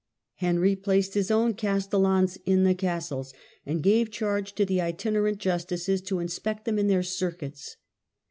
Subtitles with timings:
[0.37, 3.35] Henry placed his own castellans in the castles,
[3.67, 7.77] and gave charge to the itinerant justices to inspect them in their circuits.